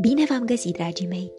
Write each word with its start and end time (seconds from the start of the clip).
Bine 0.00 0.24
v-am 0.28 0.44
găsit, 0.44 0.72
dragii 0.72 1.06
mei! 1.06 1.32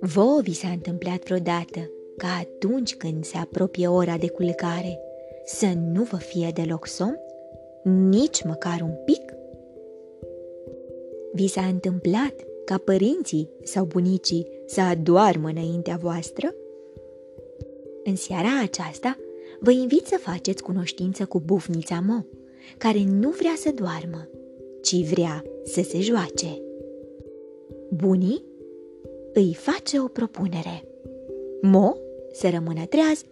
Vouă 0.00 0.40
vi 0.42 0.52
s-a 0.52 0.68
întâmplat 0.68 1.24
vreodată 1.24 1.90
ca 2.16 2.26
atunci 2.40 2.96
când 2.96 3.24
se 3.24 3.36
apropie 3.36 3.88
ora 3.88 4.16
de 4.16 4.28
culcare 4.28 5.00
să 5.44 5.66
nu 5.92 6.02
vă 6.02 6.16
fie 6.16 6.50
deloc 6.54 6.86
somn? 6.86 7.18
Nici 8.08 8.42
măcar 8.42 8.80
un 8.80 8.94
pic? 9.04 9.32
Vi 11.32 11.46
s-a 11.46 11.64
întâmplat 11.64 12.34
ca 12.64 12.78
părinții 12.78 13.50
sau 13.62 13.84
bunicii 13.84 14.46
să 14.66 14.80
adoarmă 14.80 15.48
înaintea 15.48 15.96
voastră? 15.96 16.54
În 18.04 18.16
seara 18.16 18.60
aceasta 18.62 19.16
vă 19.60 19.70
invit 19.70 20.06
să 20.06 20.18
faceți 20.20 20.62
cunoștință 20.62 21.24
cu 21.24 21.40
bufnița 21.40 22.02
Mo, 22.06 22.24
care 22.78 23.04
nu 23.06 23.30
vrea 23.30 23.54
să 23.56 23.72
doarmă, 23.74 24.28
ci 24.82 25.04
vrea 25.10 25.44
să 25.64 25.82
se 25.82 26.00
joace. 26.00 26.62
Bunii 27.90 28.44
îi 29.32 29.54
face 29.54 30.00
o 30.00 30.06
propunere. 30.06 30.84
Mo 31.62 31.96
să 32.32 32.48
rămână 32.50 32.84
treaz, 32.84 33.24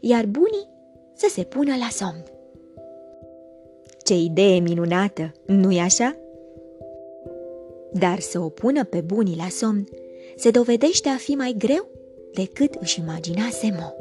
iar 0.00 0.26
bunii 0.26 0.68
să 1.14 1.26
se 1.30 1.42
pună 1.42 1.76
la 1.76 1.88
somn. 1.90 2.24
Ce 4.02 4.14
idee 4.14 4.58
minunată, 4.58 5.32
nu-i 5.46 5.78
așa? 5.78 6.16
Dar 7.92 8.20
să 8.20 8.40
o 8.40 8.48
pună 8.48 8.84
pe 8.84 9.00
bunii 9.00 9.36
la 9.36 9.48
somn 9.48 9.88
se 10.36 10.50
dovedește 10.50 11.08
a 11.08 11.16
fi 11.16 11.34
mai 11.34 11.54
greu 11.58 11.88
decât 12.34 12.74
își 12.74 13.00
imaginase 13.00 13.76
Mo. 13.78 13.94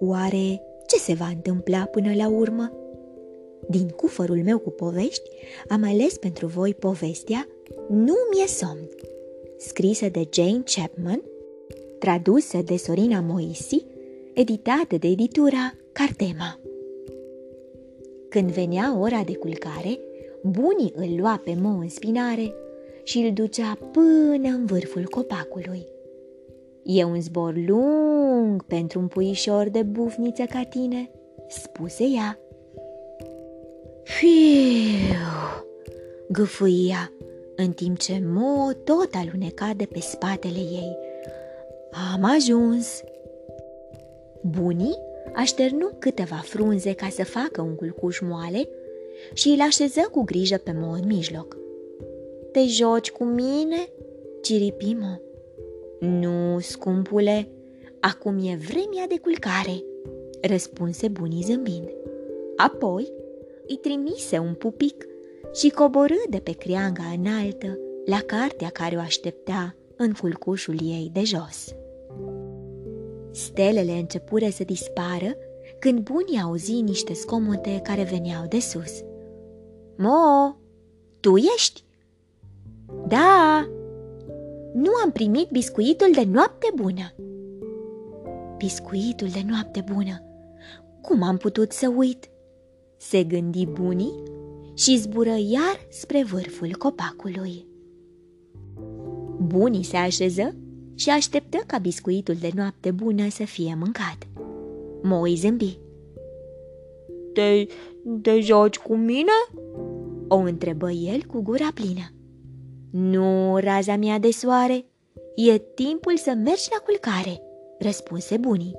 Oare 0.00 0.62
ce 0.86 0.96
se 0.96 1.14
va 1.14 1.26
întâmpla 1.26 1.84
până 1.84 2.14
la 2.14 2.28
urmă? 2.28 2.72
Din 3.70 3.88
cufărul 3.88 4.42
meu 4.44 4.58
cu 4.58 4.70
povești 4.70 5.30
am 5.68 5.82
ales 5.84 6.18
pentru 6.18 6.46
voi 6.46 6.74
povestea 6.74 7.48
Nu 7.88 8.14
mi-e 8.32 8.46
somn, 8.46 8.88
scrisă 9.58 10.08
de 10.08 10.28
Jane 10.32 10.62
Chapman, 10.74 11.22
tradusă 11.98 12.58
de 12.64 12.76
Sorina 12.76 13.20
Moisi, 13.20 13.84
editată 14.34 14.96
de 14.98 15.08
editura 15.08 15.74
Cartema. 15.92 16.58
Când 18.28 18.50
venea 18.50 18.98
ora 18.98 19.22
de 19.22 19.34
culcare, 19.34 19.98
bunii 20.42 20.92
îl 20.94 21.20
lua 21.20 21.40
pe 21.44 21.56
Mo 21.60 21.68
în 21.68 21.88
spinare 21.88 22.54
și 23.02 23.18
îl 23.18 23.32
ducea 23.32 23.78
până 23.92 24.48
în 24.48 24.66
vârful 24.66 25.04
copacului. 25.04 25.86
E 26.82 27.04
un 27.04 27.20
zbor 27.20 27.54
lung 27.66 28.64
pentru 28.64 28.98
un 28.98 29.06
puișor 29.06 29.68
de 29.68 29.82
bufniță 29.82 30.42
ca 30.42 30.62
tine, 30.64 31.10
spuse 31.48 32.04
ea. 32.04 32.38
Fiu, 34.02 35.64
gâfâia, 36.28 37.12
în 37.56 37.72
timp 37.72 37.98
ce 37.98 38.20
Mo 38.24 38.70
tot 38.84 39.08
aluneca 39.14 39.72
de 39.76 39.84
pe 39.84 40.00
spatele 40.00 40.58
ei. 40.58 40.96
Am 42.12 42.24
ajuns! 42.24 43.02
Bunii 44.42 44.98
așternu 45.34 45.90
câteva 45.98 46.36
frunze 46.36 46.92
ca 46.92 47.08
să 47.08 47.24
facă 47.24 47.60
un 47.60 47.74
culcuș 47.74 48.20
moale 48.20 48.68
și 49.32 49.48
îl 49.48 49.60
așeză 49.60 50.08
cu 50.10 50.22
grijă 50.22 50.56
pe 50.56 50.72
Mo 50.74 50.90
în 50.90 51.06
mijloc. 51.06 51.56
Te 52.52 52.66
joci 52.66 53.10
cu 53.10 53.24
mine?" 53.24 53.88
ciripi 54.42 54.96
Mo. 55.00 55.20
Nu, 56.00 56.58
scumpule, 56.58 57.48
acum 58.00 58.38
e 58.38 58.58
vremea 58.68 59.06
de 59.08 59.18
culcare, 59.18 59.84
răspunse 60.40 61.08
bunii 61.08 61.42
zâmbind. 61.42 61.88
Apoi 62.56 63.12
îi 63.70 63.76
trimise 63.76 64.38
un 64.38 64.54
pupic 64.54 65.06
și 65.52 65.70
coborâ 65.70 66.14
de 66.28 66.38
pe 66.38 66.52
creanga 66.52 67.02
înaltă 67.18 67.78
la 68.06 68.20
cartea 68.26 68.68
care 68.68 68.96
o 68.96 69.00
aștepta 69.00 69.74
în 69.96 70.12
culcușul 70.12 70.76
ei 70.82 71.10
de 71.12 71.22
jos. 71.24 71.74
Stelele 73.30 73.92
începură 73.92 74.48
să 74.48 74.64
dispară 74.64 75.36
când 75.78 75.98
bunii 75.98 76.40
auzi 76.42 76.80
niște 76.80 77.12
scomote 77.12 77.80
care 77.82 78.02
veneau 78.02 78.46
de 78.48 78.58
sus. 78.58 79.02
Mo, 79.96 80.56
tu 81.20 81.36
ești? 81.36 81.84
Da, 83.08 83.68
nu 84.74 84.90
am 85.04 85.10
primit 85.12 85.50
biscuitul 85.50 86.10
de 86.12 86.24
noapte 86.24 86.70
bună. 86.74 87.14
Biscuitul 88.56 89.28
de 89.28 89.42
noapte 89.48 89.84
bună? 89.92 90.24
Cum 91.00 91.22
am 91.22 91.36
putut 91.36 91.72
să 91.72 91.92
uit? 91.96 92.30
Se 93.00 93.24
gândi 93.24 93.66
bunii 93.66 94.22
și 94.74 94.98
zbură 94.98 95.36
iar 95.50 95.86
spre 95.88 96.24
vârful 96.24 96.76
copacului. 96.78 97.66
Bunii 99.38 99.82
se 99.82 99.96
așeză 99.96 100.54
și 100.94 101.10
așteptă 101.10 101.58
ca 101.66 101.78
biscuitul 101.78 102.34
de 102.34 102.50
noapte 102.54 102.90
bună 102.90 103.28
să 103.30 103.44
fie 103.44 103.76
mâncat. 103.78 104.28
Moi 105.02 105.34
zâmbi. 105.34 105.78
Te, 107.32 107.66
te 108.22 108.40
joci 108.40 108.78
cu 108.78 108.94
mine?" 108.94 109.32
o 110.28 110.36
întrebă 110.36 110.90
el 110.90 111.22
cu 111.26 111.40
gura 111.42 111.68
plină. 111.74 112.12
Nu, 112.90 113.56
raza 113.56 113.96
mea 113.96 114.18
de 114.18 114.30
soare, 114.30 114.84
e 115.34 115.58
timpul 115.58 116.16
să 116.16 116.32
mergi 116.34 116.68
la 116.70 116.82
culcare, 116.84 117.42
răspunse 117.78 118.36
bunii. 118.36 118.74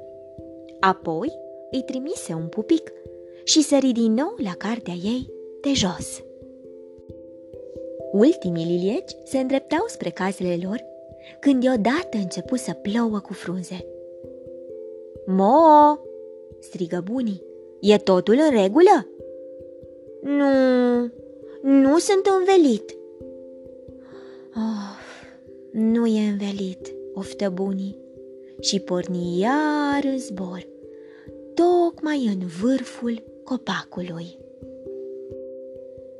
Apoi 0.80 1.32
îi 1.72 1.84
trimise 1.86 2.34
un 2.34 2.48
pupic 2.48 2.92
și 3.44 3.62
sări 3.62 3.92
din 3.92 4.14
nou 4.14 4.36
la 4.44 4.54
cartea 4.58 4.94
ei 5.04 5.32
de 5.62 5.74
jos. 5.74 6.24
Ultimii 8.12 8.66
lilieci 8.66 9.12
se 9.24 9.38
îndreptau 9.38 9.84
spre 9.88 10.10
casele 10.10 10.60
lor 10.64 10.84
când 11.40 11.62
deodată 11.62 12.18
începu 12.18 12.56
să 12.56 12.74
plouă 12.74 13.20
cu 13.20 13.34
frunze. 13.34 13.86
Mo! 15.26 15.98
strigă 16.60 17.04
bunii. 17.12 17.44
E 17.80 17.98
totul 17.98 18.38
în 18.50 18.62
regulă? 18.62 19.08
Nu, 20.22 20.50
nu 21.62 21.98
sunt 21.98 22.26
învelit. 22.40 22.96
Oh, 24.56 25.00
nu 25.72 26.06
e 26.06 26.30
învelit, 26.30 26.94
oftă 27.14 27.50
bunii 27.50 27.98
și 28.60 28.80
porni 28.80 29.40
iar 29.40 30.04
în 30.04 30.18
zbor, 30.18 30.68
tocmai 31.54 32.26
în 32.26 32.48
vârful 32.62 33.24
copacului. 33.52 34.38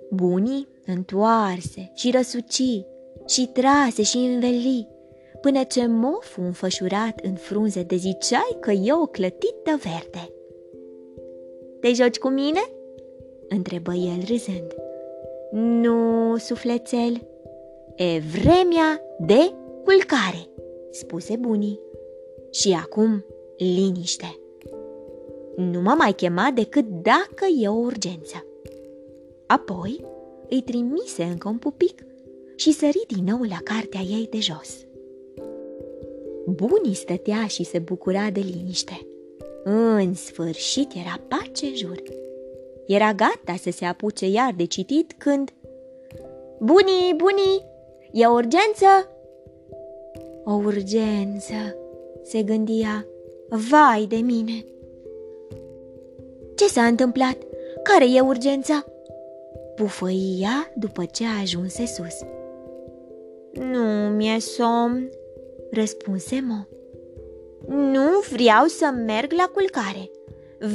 Bunii 0.10 0.68
întoarse 0.86 1.92
și 1.96 2.12
răsuci 2.12 2.86
și 3.28 3.50
trase 3.54 4.04
și 4.04 4.18
înveli, 4.18 4.88
până 5.42 5.64
ce 5.64 5.88
moful 5.88 6.44
înfășurat 6.44 7.20
în 7.24 7.34
frunze 7.34 7.84
de 7.84 7.96
ziceai 7.96 8.58
că 8.60 8.72
e 8.72 8.94
o 8.94 9.06
clătită 9.06 9.80
verde. 9.84 10.34
Te 11.80 11.94
joci 11.94 12.18
cu 12.18 12.28
mine?" 12.28 12.60
întrebă 13.50 13.94
el 13.94 14.24
râzând. 14.28 14.76
Nu, 15.52 16.38
sufletel, 16.38 17.28
e 17.96 18.20
vremea 18.20 19.02
de 19.20 19.54
culcare, 19.84 20.50
spuse 20.90 21.36
bunii. 21.36 21.80
Și 22.50 22.74
acum 22.74 23.26
liniște. 23.58 24.41
Nu 25.56 25.82
mă 25.82 25.94
mai 25.98 26.14
chema 26.14 26.52
decât 26.54 26.86
dacă 26.86 27.46
e 27.62 27.68
o 27.68 27.74
urgență. 27.74 28.46
Apoi 29.48 30.06
îi 30.50 30.62
trimise 30.62 31.24
încă 31.24 31.48
un 31.48 31.58
pupic 31.58 32.06
și 32.56 32.72
sări 32.72 33.06
din 33.08 33.24
nou 33.24 33.42
la 33.42 33.58
cartea 33.64 34.00
ei 34.00 34.28
de 34.30 34.40
jos. 34.40 34.86
Bunii 36.46 36.94
stătea 36.94 37.48
și 37.48 37.64
se 37.64 37.80
bucura 37.80 38.30
de 38.30 38.40
liniște. 38.40 39.08
În 39.64 40.14
sfârșit 40.14 40.92
era 40.94 41.22
pace 41.28 41.76
jur. 41.76 42.02
Era 42.88 43.14
gata 43.14 43.56
să 43.60 43.72
se 43.72 43.86
apuce 43.86 44.28
iar 44.28 44.54
de 44.58 44.66
citit 44.66 45.14
când... 45.18 45.54
Bunii, 46.60 47.14
bunii, 47.16 47.66
e 48.12 48.26
o 48.26 48.32
urgență? 48.32 48.86
O 50.44 50.54
urgență, 50.54 51.76
se 52.24 52.44
gândia. 52.44 53.06
Vai 53.70 54.06
de 54.06 54.16
mine! 54.16 54.66
Ce 56.62 56.68
s-a 56.68 56.86
întâmplat? 56.86 57.38
Care 57.84 58.06
e 58.06 58.22
urgența? 58.22 58.86
Pufăia 59.76 60.72
după 60.76 61.06
ce 61.06 61.24
a 61.26 61.42
ajuns 61.42 61.74
sus. 61.74 62.18
Nu 63.52 64.10
mi-e 64.16 64.40
somn, 64.40 65.10
răspunse 65.72 66.44
Mo. 66.48 66.66
Nu 67.76 68.10
vreau 68.32 68.66
să 68.66 68.94
merg 69.06 69.32
la 69.32 69.52
culcare. 69.54 70.10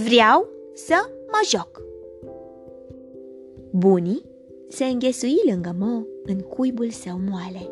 Vreau 0.06 0.48
să 0.74 0.94
mă 1.26 1.40
joc. 1.48 1.82
Bunii 3.70 4.24
se 4.68 4.84
înghesui 4.84 5.36
lângă 5.50 5.74
Mo 5.78 6.02
în 6.24 6.40
cuibul 6.40 6.90
său 6.90 7.20
moale. 7.30 7.70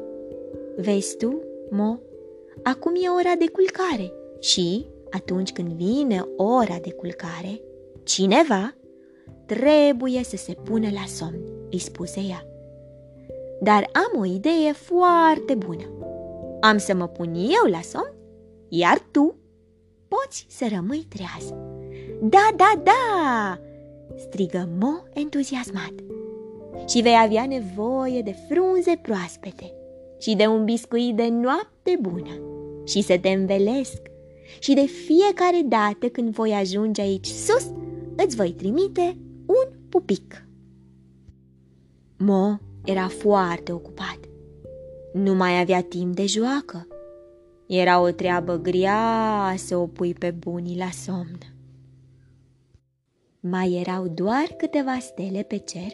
Vezi 0.77 1.17
tu, 1.17 1.41
Mo, 1.71 1.99
acum 2.63 2.93
e 2.95 3.09
ora 3.09 3.35
de 3.39 3.49
culcare 3.49 4.13
și, 4.41 4.87
atunci 5.11 5.53
când 5.53 5.73
vine 5.73 6.29
ora 6.37 6.79
de 6.83 6.93
culcare, 6.93 7.61
cineva 8.05 8.75
trebuie 9.47 10.23
să 10.25 10.37
se 10.37 10.53
pună 10.53 10.89
la 10.93 11.05
somn, 11.07 11.41
îi 11.71 11.79
spuse 11.79 12.21
ea. 12.29 12.47
Dar 13.61 13.91
am 13.93 14.21
o 14.21 14.25
idee 14.25 14.73
foarte 14.73 15.55
bună. 15.55 15.91
Am 16.61 16.79
să 16.79 16.95
mă 16.95 17.07
pun 17.07 17.35
eu 17.35 17.71
la 17.71 17.81
somn, 17.81 18.15
iar 18.69 18.99
tu 19.11 19.35
poți 20.09 20.47
să 20.49 20.67
rămâi 20.75 21.07
trează. 21.09 21.79
Da, 22.21 22.49
da, 22.57 22.83
da! 22.83 23.59
strigă 24.17 24.69
Mo 24.79 25.03
entuziasmat. 25.13 25.93
Și 26.89 27.01
vei 27.01 27.17
avea 27.23 27.47
nevoie 27.47 28.21
de 28.21 28.35
frunze 28.49 28.99
proaspete 29.03 29.73
și 30.21 30.35
de 30.35 30.47
un 30.47 30.65
biscuit 30.65 31.17
de 31.17 31.29
noapte 31.29 31.99
bună 32.01 32.41
și 32.85 33.03
să 33.03 33.19
te 33.19 33.29
învelesc. 33.29 34.03
Și 34.59 34.75
de 34.75 34.87
fiecare 34.87 35.61
dată 35.65 36.09
când 36.13 36.35
voi 36.35 36.53
ajunge 36.53 37.01
aici 37.01 37.27
sus, 37.27 37.71
îți 38.17 38.37
voi 38.37 38.53
trimite 38.53 39.17
un 39.47 39.79
pupic. 39.89 40.47
Mo 42.19 42.57
era 42.85 43.09
foarte 43.09 43.73
ocupat. 43.73 44.19
Nu 45.13 45.35
mai 45.35 45.61
avea 45.61 45.83
timp 45.83 46.15
de 46.15 46.27
joacă. 46.27 46.87
Era 47.67 48.01
o 48.01 48.11
treabă 48.11 48.57
grea 48.57 49.55
să 49.57 49.77
o 49.77 49.87
pui 49.87 50.13
pe 50.13 50.31
bunii 50.31 50.79
la 50.79 50.91
somn. 50.91 51.39
Mai 53.41 53.73
erau 53.81 54.09
doar 54.09 54.55
câteva 54.57 54.99
stele 55.01 55.43
pe 55.43 55.57
cer, 55.57 55.93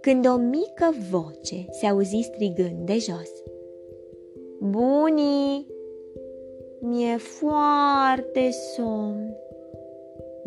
când 0.00 0.26
o 0.26 0.36
mică 0.36 0.94
voce 1.10 1.66
se 1.70 1.86
auzi 1.86 2.20
strigând 2.20 2.86
de 2.86 2.98
jos. 2.98 3.30
Bunii, 4.60 5.66
mi-e 6.80 7.16
foarte 7.16 8.50
somn. 8.50 9.36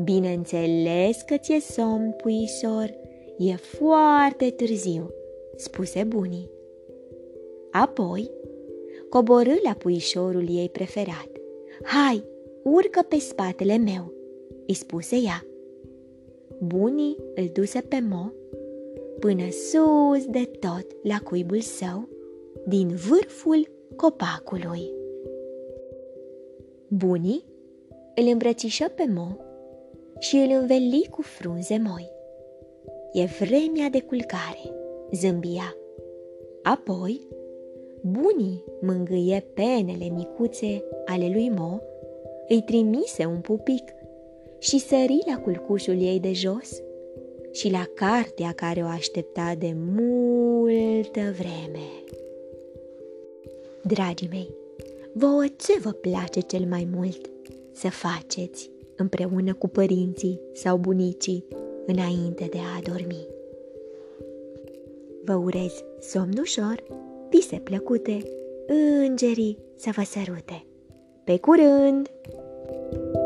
Bineînțeles 0.03 1.21
că 1.25 1.37
ți-e 1.37 1.59
somn, 1.59 2.11
puișor, 2.11 2.93
e 3.37 3.55
foarte 3.55 4.49
târziu, 4.49 5.09
spuse 5.55 6.03
bunii. 6.03 6.49
Apoi 7.71 8.31
coborâ 9.09 9.53
la 9.63 9.73
puișorul 9.73 10.47
ei 10.49 10.69
preferat. 10.69 11.29
Hai, 11.83 12.23
urcă 12.63 13.05
pe 13.07 13.19
spatele 13.19 13.77
meu, 13.77 14.13
îi 14.67 14.73
spuse 14.73 15.15
ea. 15.15 15.45
Bunii 16.59 17.17
îl 17.35 17.49
duse 17.53 17.81
pe 17.87 18.03
Mo 18.09 18.31
până 19.19 19.49
sus 19.49 20.25
de 20.25 20.49
tot 20.59 20.85
la 21.03 21.19
cuibul 21.23 21.59
său, 21.59 22.09
din 22.67 22.87
vârful 22.87 23.67
copacului. 23.95 24.91
Bunii 26.87 27.43
îl 28.15 28.27
îmbrățișă 28.31 28.85
pe 28.95 29.05
Mo 29.13 29.37
și 30.21 30.35
îl 30.35 30.57
înveli 30.59 31.07
cu 31.09 31.21
frunze 31.21 31.81
moi. 31.83 32.11
E 33.13 33.25
vremea 33.25 33.89
de 33.89 34.01
culcare, 34.01 34.73
zâmbia. 35.13 35.75
Apoi, 36.63 37.21
bunii 38.01 38.63
mângâie 38.81 39.45
penele 39.53 40.09
micuțe 40.09 40.83
ale 41.05 41.29
lui 41.33 41.49
Mo, 41.49 41.79
îi 42.47 42.61
trimise 42.61 43.25
un 43.25 43.39
pupic 43.39 43.83
și 44.59 44.79
sări 44.79 45.23
la 45.25 45.37
culcușul 45.37 46.01
ei 46.01 46.19
de 46.19 46.33
jos 46.33 46.81
și 47.51 47.71
la 47.71 47.85
cartea 47.95 48.51
care 48.51 48.81
o 48.81 48.87
aștepta 48.87 49.55
de 49.57 49.75
multă 49.95 51.21
vreme. 51.37 51.87
Dragii 53.83 54.27
mei, 54.31 54.49
vouă 55.13 55.45
ce 55.57 55.79
vă 55.79 55.91
place 55.91 56.39
cel 56.39 56.65
mai 56.69 56.87
mult 56.95 57.29
să 57.71 57.89
faceți 57.89 58.69
împreună 59.01 59.53
cu 59.53 59.67
părinții 59.67 60.39
sau 60.53 60.77
bunicii 60.77 61.45
înainte 61.85 62.47
de 62.51 62.57
a 62.57 62.91
dormi? 62.91 63.27
Vă 65.23 65.33
urez 65.33 65.83
somn 65.99 66.37
ușor, 66.39 66.83
vise 67.29 67.55
plăcute, 67.55 68.17
îngerii 69.07 69.57
să 69.75 69.89
vă 69.95 70.03
sărute. 70.03 70.65
Pe 71.23 71.37
curând! 71.37 72.09
thank 72.91 73.15
you 73.15 73.20